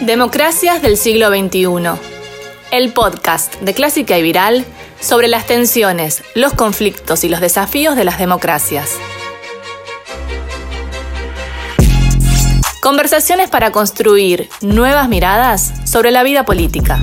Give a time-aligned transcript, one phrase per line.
[0.00, 1.66] Democracias del siglo XXI.
[2.70, 4.64] El podcast de Clásica y Viral
[4.98, 8.96] sobre las tensiones, los conflictos y los desafíos de las democracias.
[12.80, 16.98] Conversaciones para construir nuevas miradas sobre la vida política.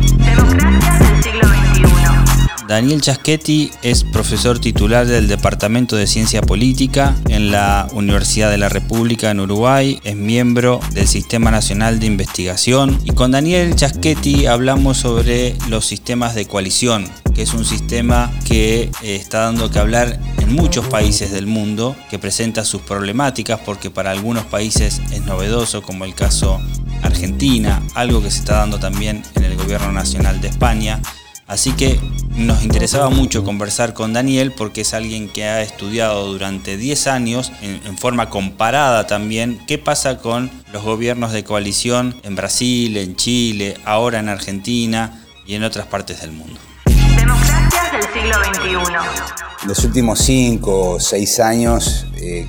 [2.67, 8.67] Daniel Chaschetti es profesor titular del Departamento de Ciencia Política en la Universidad de la
[8.67, 14.97] República en Uruguay, es miembro del Sistema Nacional de Investigación y con Daniel Chaschetti hablamos
[14.97, 20.19] sobre los sistemas de coalición, que es un sistema que eh, está dando que hablar
[20.39, 25.81] en muchos países del mundo, que presenta sus problemáticas porque para algunos países es novedoso,
[25.81, 26.61] como el caso
[27.01, 31.01] Argentina, algo que se está dando también en el Gobierno Nacional de España.
[31.47, 31.97] Así que
[32.35, 37.53] nos interesaba mucho conversar con Daniel porque es alguien que ha estudiado durante 10 años,
[37.61, 43.77] en, forma comparada también, qué pasa con los gobiernos de coalición en Brasil, en Chile,
[43.85, 46.59] ahora en Argentina y en otras partes del mundo.
[46.85, 49.67] Democracias del siglo XXI.
[49.67, 52.45] Los últimos 5 o 6 años eh,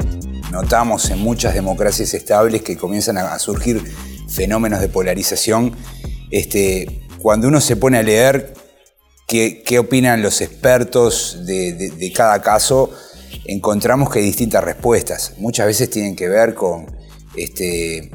[0.51, 3.81] notamos en muchas democracias estables que comienzan a, surgir
[4.29, 5.77] fenómenos de polarización.
[6.33, 8.58] Este, cuando uno se pone a leer
[9.29, 12.91] qué, opinan los expertos de, cada caso,
[13.45, 15.35] encontramos que hay distintas respuestas.
[15.39, 16.87] Muchas veces tienen que ver con
[17.37, 18.11] este,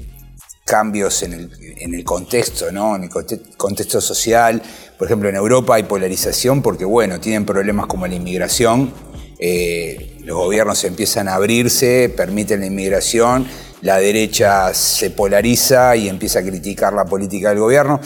[0.66, 1.34] cambios en
[1.78, 2.96] el, contexto, ¿no?
[2.96, 4.62] en el contexto social.
[4.98, 8.92] Por ejemplo, en Europa hay polarización porque, bueno, tienen problemas como la inmigración.
[9.38, 13.46] Eh, los gobiernos empiezan a abrirse, permiten la inmigración,
[13.84, 18.00] la derecha se polariza y empieza a criticar la política del gobierno.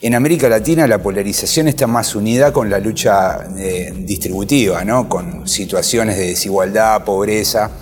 [0.00, 5.08] En América Latina la polarización está más unida con la lucha eh, distributiva, ¿no?
[5.08, 7.72] con situaciones de desigualdad, pobreza,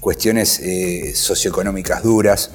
[0.00, 2.50] cuestiones eh, socioeconómicas duras.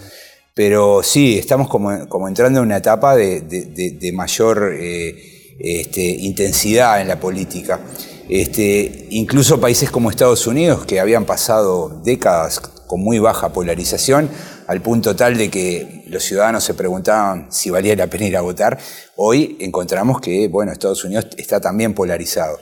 [0.55, 7.19] Pero sí, estamos como, entrando en una etapa de, mayor eh, este, intensidad en la
[7.19, 7.79] política.
[8.27, 12.59] Este, incluso países como Estados Unidos, que habían pasado décadas
[12.91, 14.29] con muy baja polarización,
[14.67, 18.41] al punto tal de que los ciudadanos se preguntaban si valía la pena ir a
[18.41, 18.77] votar,
[19.15, 22.59] hoy encontramos que, bueno, Estados Unidos está también polarizado.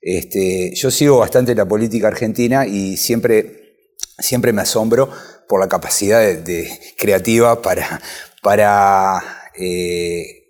[0.00, 3.76] Este, yo sigo bastante la política argentina y siempre,
[4.18, 5.08] siempre me asombro
[5.46, 6.68] por la capacidad de,
[6.98, 8.00] creativa para,
[8.42, 9.22] para
[9.56, 10.41] eh,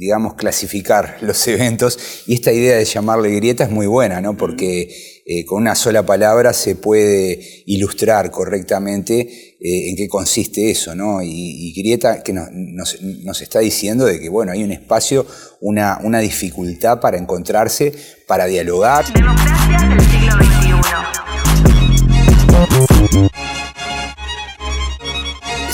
[0.00, 1.98] digamos, clasificar los eventos.
[2.26, 4.34] Y esta idea de llamarle grieta es muy buena, ¿no?
[4.34, 9.20] Porque eh, con una sola palabra se puede ilustrar correctamente
[9.60, 11.20] eh, en qué consiste eso, ¿no?
[11.22, 15.26] Y, Grieta que nos, está diciendo de que, bueno, hay un espacio,
[15.60, 17.92] una, una dificultad para encontrarse,
[18.26, 19.04] para dialogar.
[19.12, 21.19] Democracia del siglo XXI.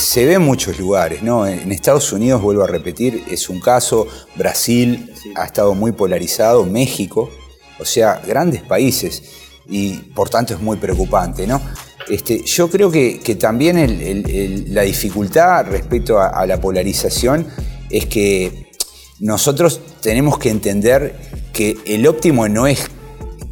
[0.06, 1.49] Se ve en muchos lugares, ¿no?
[1.49, 4.06] En Estados Unidos, vuelvo a repetir, es un caso,
[4.37, 7.28] Brasil ha estado muy polarizado, México,
[7.81, 9.25] o sea, grandes países
[9.69, 11.49] y por tanto es muy preocupante.
[11.49, 11.61] ¿no?
[12.09, 17.49] Este, yo creo que, también la dificultad respecto a, la polarización
[17.91, 18.71] es que
[19.19, 21.17] nosotros tenemos que entender
[21.53, 22.87] que el óptimo no es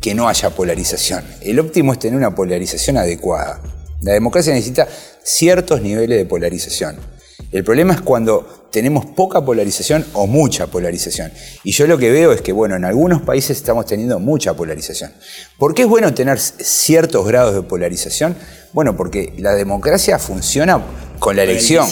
[0.01, 3.74] que no haya polarización, el óptimo es tener una polarización adecuada.
[4.05, 4.87] La democracia necesita
[5.23, 6.97] ciertos niveles de polarización.
[7.51, 11.33] El problema es cuando tenemos poca polarización o mucha polarización.
[11.63, 15.13] Y yo lo que veo es que, bueno, en algunos países estamos teniendo mucha polarización.
[15.59, 18.37] ¿Por qué es bueno tener ciertos grados de polarización?
[18.75, 20.83] Bueno, porque la democracia funciona
[21.25, 21.89] con la elección.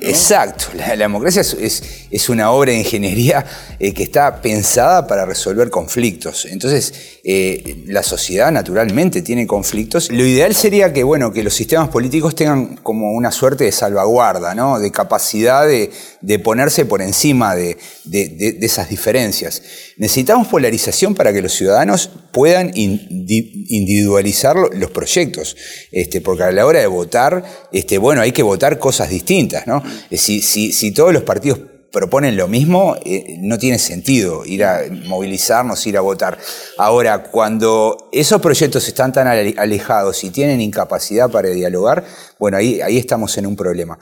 [0.00, 3.46] Exacto, la, democracia es, una obra de ingeniería
[3.78, 6.44] eh, que está pensada para resolver conflictos.
[6.44, 10.10] Entonces, eh, la sociedad naturalmente tiene conflictos.
[10.10, 14.56] Lo ideal sería que, bueno, que los sistemas políticos tengan como una suerte de salvaguarda,
[14.56, 14.80] ¿no?
[14.80, 15.92] de capacidad de,
[16.40, 17.78] ponerse por encima de,
[18.60, 19.62] esas diferencias.
[19.98, 25.56] Necesitamos polarización para que los ciudadanos puedan individualizar los proyectos,
[25.92, 29.66] este, porque a la hora de votar, este, bueno, hay que votar cosas distintas.
[29.66, 29.82] ¿no?
[30.10, 31.60] Si, si, todos los partidos
[31.92, 36.38] proponen lo mismo, eh, no tiene sentido ir a movilizarnos, ir a votar.
[36.76, 42.04] Ahora, cuando esos proyectos están tan alejados y tienen incapacidad para dialogar,
[42.38, 43.98] bueno, ahí, estamos en un problema.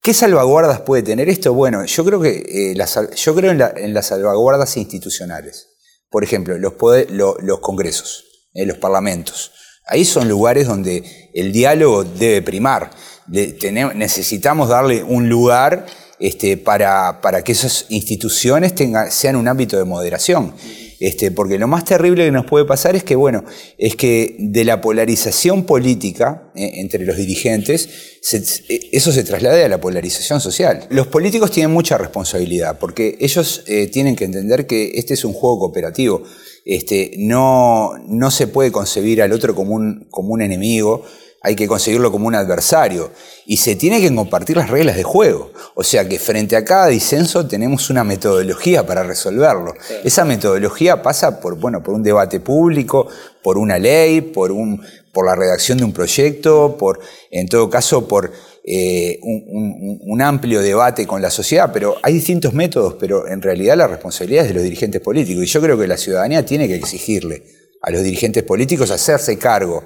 [0.00, 1.54] ¿Qué salvaguardas puede tener esto?
[1.54, 5.68] Bueno, yo creo, que, eh, yo creo en, las salvaguardas institucionales.
[6.10, 6.74] Por ejemplo, los,
[7.10, 9.52] los congresos, eh, los parlamentos.
[9.86, 12.90] Ahí son lugares donde el diálogo debe primar.
[13.26, 15.86] Necesitamos darle un lugar
[16.18, 18.74] este, para, para, que esas instituciones
[19.10, 20.54] sean un ámbito de moderación.
[21.00, 23.44] Este, porque lo más terrible que nos puede pasar es que, bueno,
[23.76, 27.88] es que de la polarización política eh, entre los dirigentes,
[28.32, 30.86] eh, eso se traslade a la polarización social.
[30.90, 35.32] Los políticos tienen mucha responsabilidad, porque ellos eh, tienen que entender que este es un
[35.32, 36.22] juego cooperativo.
[36.64, 41.04] Este, no, no se puede concebir al otro como un, como un enemigo,
[41.44, 43.10] hay que conseguirlo como un adversario
[43.44, 45.52] y se tiene que compartir las reglas de juego.
[45.74, 49.74] O sea que frente a cada disenso tenemos una metodología para resolverlo.
[50.04, 53.08] Esa metodología pasa por, bueno, por un debate público,
[53.42, 54.80] por una ley, por, un,
[55.12, 56.98] por la redacción de un proyecto, por,
[57.30, 58.32] en todo caso, por
[58.64, 63.76] eh, un, un, amplio debate con la sociedad, pero hay distintos métodos, pero en realidad
[63.76, 66.76] la responsabilidad es de los dirigentes políticos y yo creo que la ciudadanía tiene que
[66.76, 67.42] exigirle
[67.82, 69.84] a los dirigentes políticos hacerse cargo.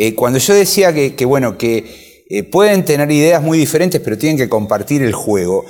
[0.00, 4.38] Eh, cuando yo decía que, bueno, que eh, pueden tener ideas muy diferentes, pero tienen
[4.38, 5.66] que compartir el juego,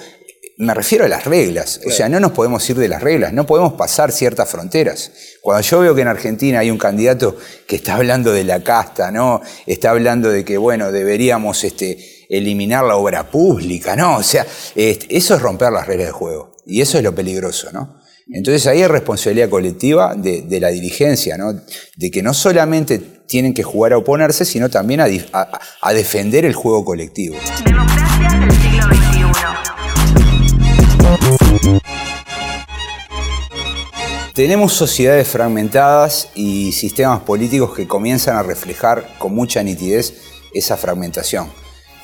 [0.58, 1.80] me refiero a las reglas.
[1.86, 5.12] O sea, no nos podemos ir de las reglas, no podemos pasar ciertas fronteras.
[5.40, 9.10] Cuando yo veo que en Argentina hay un candidato que está hablando de la casta,
[9.10, 9.40] ¿no?
[9.66, 11.98] Está hablando de que, bueno, deberíamos este,
[12.28, 14.18] eliminar la obra pública, ¿no?
[14.18, 16.54] O sea, este, eso es romper las reglas de juego.
[16.66, 17.98] Y eso es lo peligroso, ¿no?
[18.30, 21.54] Entonces ahí hay responsabilidad colectiva de, la dirigencia, ¿no?
[21.96, 25.08] De que no solamente tienen que jugar a oponerse, sino también a,
[25.92, 27.36] defender el juego colectivo.
[27.64, 29.18] Democracias del siglo XXI.
[34.34, 40.14] Tenemos sociedades fragmentadas y sistemas políticos que comienzan a reflejar con mucha nitidez
[40.54, 41.50] esa fragmentación.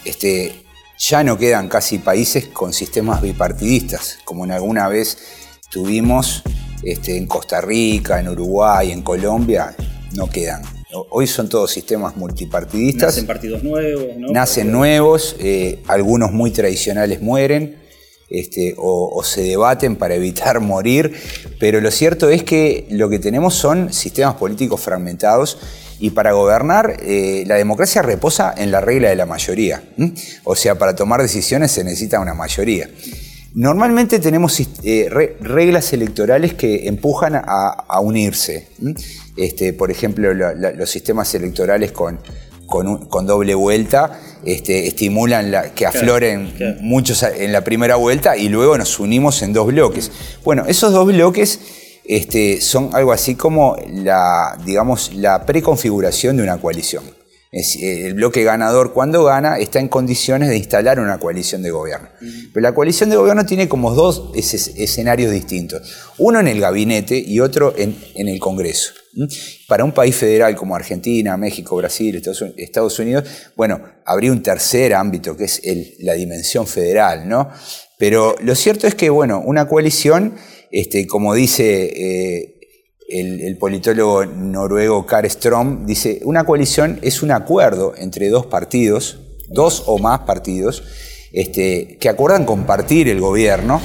[0.04, 0.64] Este,
[0.98, 5.16] ya no quedan casi países con sistemas bipartidistas, como en alguna vez
[5.70, 6.42] tuvimos
[6.82, 9.74] este, en Costa Rica, en Uruguay, en Colombia,
[10.12, 10.62] no quedan.
[11.10, 13.14] Hoy son todos sistemas multipartidistas.
[13.14, 14.28] Nacen partidos nuevos, ¿no?
[14.32, 17.84] Nacen nuevos, eh, algunos muy tradicionales mueren
[18.30, 21.14] este, o, se debaten para evitar morir,
[21.60, 25.58] pero lo cierto es que lo que tenemos son sistemas políticos fragmentados
[26.00, 29.84] y para gobernar eh, la democracia reposa en la regla de la mayoría.
[30.42, 32.90] O sea, para tomar decisiones se necesita una mayoría.
[33.54, 38.68] Normalmente tenemos eh, reglas electorales que empujan a, unirse.
[39.36, 42.18] Este, por ejemplo, los sistemas electorales con,
[42.66, 48.98] con, doble vuelta este, estimulan que afloren muchos en la primera vuelta y luego nos
[48.98, 50.10] unimos en dos bloques.
[50.44, 51.60] Bueno, esos dos bloques
[52.04, 57.04] este, son algo así como la, digamos, la preconfiguración de una coalición.
[57.54, 62.08] Eh, el bloque ganador cuando gana está en condiciones de instalar una coalición de gobierno.
[62.52, 65.82] Pero la coalición de gobierno tiene como dos escenarios distintos.
[66.18, 68.92] Uno en el gabinete y otro en, el Congreso.
[69.68, 72.20] Para un país federal como Argentina, México, Brasil,
[72.56, 73.24] Estados Unidos,
[73.54, 75.62] bueno, habría un tercer ámbito que es
[76.00, 77.50] la dimensión federal, ¿no?
[77.98, 80.34] Pero lo cierto es que, bueno, una coalición,
[80.72, 82.53] este, como dice eh,
[83.08, 89.18] el, politólogo noruego Kar Strom dice, una coalición es un acuerdo entre dos partidos,
[89.48, 90.82] dos o más partidos,
[91.32, 93.80] este, que acuerdan compartir el gobierno,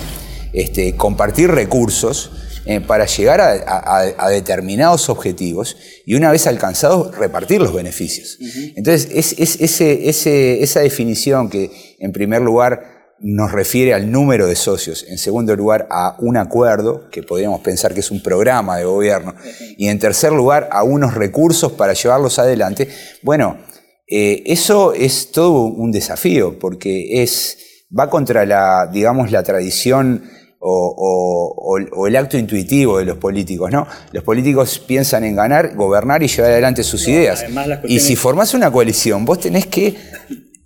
[0.53, 2.31] este, compartir recursos
[2.65, 8.37] eh, para llegar a, determinados objetivos y una vez alcanzados repartir los beneficios.
[8.75, 15.05] Entonces, es, ese, esa definición que en primer lugar nos refiere al número de socios,
[15.07, 19.35] en segundo lugar a un acuerdo, que podríamos pensar que es un programa de gobierno,
[19.77, 22.87] y en tercer lugar a unos recursos para llevarlos adelante,
[23.21, 23.57] bueno,
[24.07, 27.57] eh, eso es todo un desafío, porque es,
[27.97, 30.23] va contra la, digamos, la tradición
[30.61, 33.87] o, el acto intuitivo de los políticos, ¿no?
[34.11, 37.45] Los políticos piensan en ganar, gobernar y llevar adelante sus ideas.
[37.85, 39.95] Y si formás una coalición, vos tenés que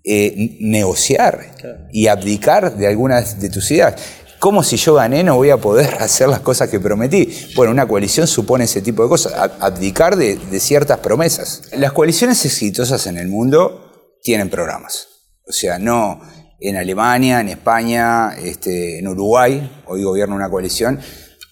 [0.06, 1.56] eh, negociar
[1.92, 3.96] y abdicar de algunas de tus ideas.
[4.38, 7.34] ¿Cómo si yo gané no voy a poder hacer las cosas que prometí?
[7.56, 9.32] Bueno, una coalición supone ese tipo de cosas,
[9.62, 11.70] abdicar de, ciertas promesas.
[11.78, 15.08] Las coaliciones exitosas en el mundo tienen programas.
[15.48, 16.20] O sea, no
[16.60, 21.00] en Alemania, en España, este, en Uruguay, hoy gobierna una coalición,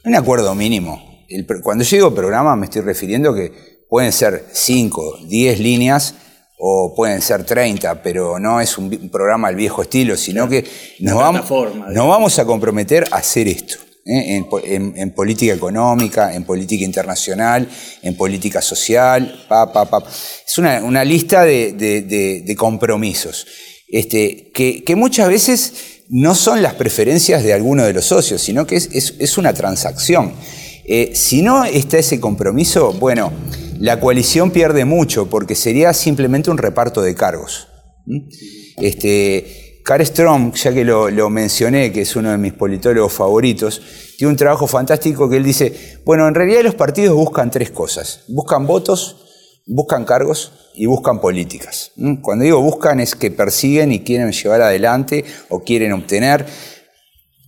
[0.04, 1.26] un acuerdo mínimo.
[1.64, 6.16] cuando yo digo programa me estoy refiriendo que pueden ser 5, 10 líneas
[6.64, 10.64] o pueden ser 30, pero no es un, programa al viejo estilo, sino que
[11.00, 13.78] nos vamos, vamos, a comprometer a hacer esto.
[14.06, 14.44] ¿eh?
[14.68, 17.68] En, política económica, en política internacional,
[18.04, 20.04] en política social, pa, pa, pa.
[20.08, 23.48] es una, lista de, compromisos
[23.88, 25.74] este, que, muchas veces
[26.10, 30.34] no son las preferencias de alguno de los socios, sino que es, una transacción.
[30.86, 33.32] Eh, si no está ese compromiso, bueno,
[33.82, 37.68] la coalición pierde mucho porque sería simplemente un reparto de cargos.
[38.78, 43.82] Este, Care Strom, ya que lo, lo mencioné, que es uno de mis politólogos favoritos,
[44.20, 48.24] tiene un trabajo fantástico que él dice, bueno, en realidad los partidos buscan tres cosas.
[48.28, 51.92] Buscan votos, buscan cargos y buscan políticas.
[51.96, 52.18] ¿Mm?
[52.22, 56.46] Cuando digo buscan es que persiguen y quieren llevar adelante o quieren obtener.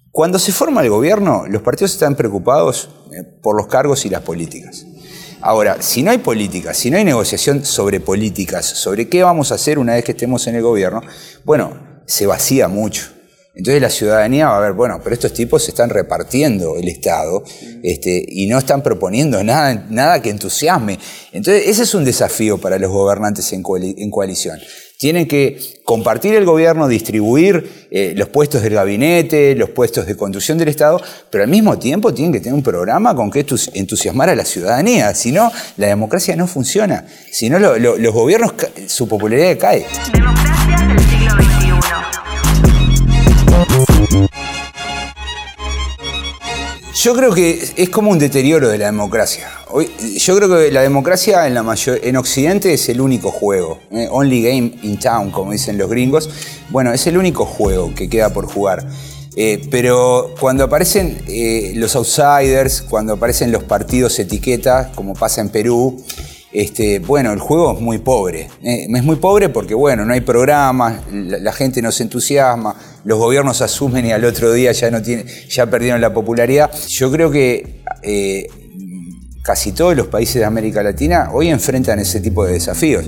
[0.09, 4.23] Cuando se forma el gobierno, los partidos están preocupados eh, por los cargos y las
[4.23, 4.87] políticas.
[5.45, 9.55] Ahora, si no hay política, si no hay negociación sobre políticas, sobre qué vamos a
[9.55, 11.01] hacer una vez que estemos en el gobierno,
[11.43, 13.09] bueno, se vacía mucho.
[13.55, 17.43] Entonces la ciudadanía va a ver, bueno, pero estos tipos se están repartiendo el Estado
[17.83, 20.97] este, y no están proponiendo nada, nada que entusiasme.
[21.33, 24.59] Entonces ese es un desafío para los gobernantes en, coali- en coalición.
[25.03, 30.57] Tienen que compartir el gobierno, distribuir eh, los puestos del gabinete, los puestos de conducción
[30.57, 34.29] del Estado, pero al mismo tiempo tienen que tener un programa con que entus- entusiasmar
[34.29, 35.13] a la ciudadanía.
[35.13, 37.05] Si no, la democracia no funciona.
[37.29, 38.53] Si no, lo- lo- los gobiernos,
[38.87, 39.85] su popularidad cae.
[47.03, 49.51] Yo creo que es como un deterioro de la democracia.
[49.71, 53.81] Hoy, yo creo que la democracia en, Occidente es el único juego.
[53.91, 54.07] ¿eh?
[54.09, 56.29] Only game in town, como dicen los gringos.
[56.69, 58.87] Bueno, es el único juego que queda por jugar.
[59.35, 65.49] Eh, pero cuando aparecen eh, los outsiders, cuando aparecen los partidos etiqueta, como pasa en
[65.49, 66.01] Perú,
[66.53, 68.47] este, bueno, el juego es muy pobre.
[68.63, 73.17] Eh, es muy pobre porque, bueno, no hay programas, la, gente no se entusiasma, los
[73.17, 76.71] gobiernos asumen y al otro día ya, no tiene, ya perdieron la popularidad.
[76.87, 78.47] Yo creo que eh,
[79.41, 83.05] casi todos los países de América Latina hoy enfrentan ese tipo de desafíos.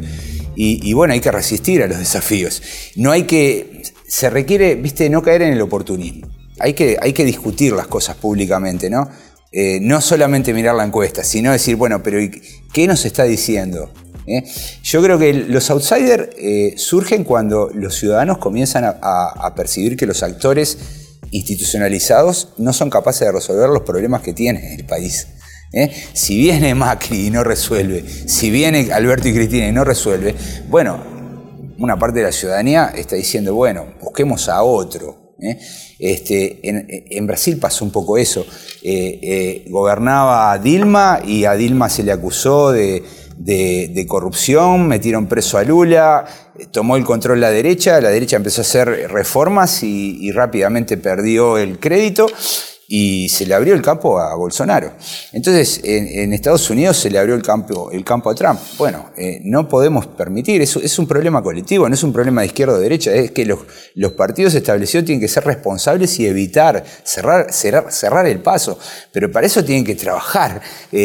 [0.55, 2.61] Y, y bueno, hay que resistir a los desafíos.
[2.95, 3.83] No hay que.
[4.07, 6.27] Se requiere, viste, no caer en el oportunismo.
[6.59, 9.09] Hay que, hay que discutir las cosas públicamente, ¿no?
[9.57, 12.29] Eh, no solamente mirar la encuesta, sino decir, bueno, pero ¿y
[12.73, 13.89] ¿qué nos está diciendo?
[14.27, 14.43] ¿Eh?
[14.83, 20.23] Yo creo que los outsiders eh, surgen cuando los ciudadanos comienzan a, percibir que los
[20.23, 20.77] actores
[21.31, 25.27] institucionalizados no son capaces de resolver los problemas que tiene el país.
[26.11, 30.35] Si viene Macri y no resuelve, si viene Alberto y Cristina y no resuelve,
[30.67, 31.01] bueno,
[31.79, 35.24] una parte de la ciudadanía está diciendo, bueno, busquemos a otro.
[35.39, 35.57] ¿Eh?
[35.99, 38.45] Este, en, Brasil pasó un poco eso.
[38.83, 43.03] Eh, eh, gobernaba Dilma y a Dilma se le acusó de,
[44.07, 46.25] corrupción, metieron preso a Lula,
[46.71, 51.79] tomó el control la derecha, la derecha empezó a hacer reformas y rápidamente perdió el
[51.79, 52.27] crédito
[52.87, 54.93] y se le abrió el campo a Bolsonaro.
[55.33, 58.59] Entonces, en, Estados Unidos se le abrió el campo, el campo a Trump.
[58.77, 62.47] Bueno, eh, no podemos permitir, eso es un problema colectivo, no es un problema de
[62.47, 63.59] izquierda o derecha, es que los,
[63.95, 68.77] los partidos establecidos tienen que ser responsables y evitar, cerrar, cerrar, cerrar el paso.
[69.11, 70.61] Pero para eso tienen que trabajar
[70.91, 70.97] eh,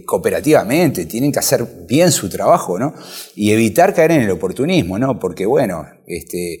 [0.00, 2.94] eh, cooperativamente, tienen que hacer bien su trabajo, ¿no?
[3.34, 5.18] Y evitar caer en el oportunismo, ¿no?
[5.18, 6.60] Porque, bueno, este,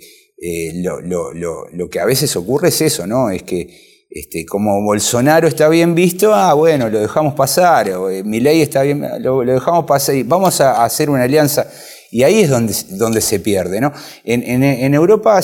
[0.82, 3.30] lo, lo- lo- lo que a veces ocurre es eso, ¿no?
[3.30, 8.22] Es que este, como Bolsonaro está bien visto, ah, bueno, lo dejamos pasar, o eh,
[8.22, 11.66] Milei está bien, lo, dejamos pasar y vamos a, hacer una alianza.
[12.10, 13.90] Y ahí es donde, donde se pierde, ¿no?
[14.22, 15.40] En, Europa,